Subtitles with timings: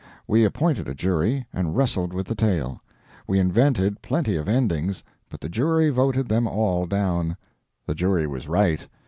[0.25, 2.81] We appointed a jury and wrestled with the tale.
[3.27, 7.37] We invented plenty of endings, but the jury voted them all down.
[7.85, 8.87] The jury was right.